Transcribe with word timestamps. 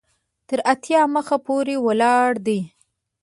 تر 0.47 0.59
اتیا 0.73 1.01
مخ 1.13 1.27
پورې 1.45 1.75
ولاړ 1.85 2.31
دی. 2.45 2.59